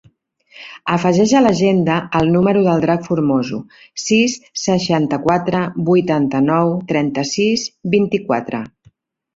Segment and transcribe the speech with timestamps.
[0.93, 3.59] Afegeix a l'agenda el número del Drac Formoso:
[4.05, 8.67] sis, seixanta-quatre, vuitanta-nou, trenta-sis, vint-i-quatre.